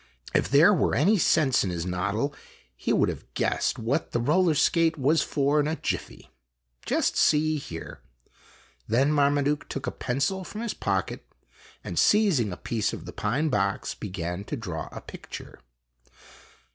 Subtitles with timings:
[0.33, 2.33] If there were any sense in his noddle,
[2.75, 5.67] he THE TONGALOO TOURNAMENT 21 would have guessed what the roller skate was for in
[5.67, 6.31] a jiffy.
[6.87, 8.01] Just see here."
[8.87, 11.29] Then Marmaduke took a pencil from his pocket,
[11.83, 15.59] and seizing a piece of the pine box, began to draw a picture.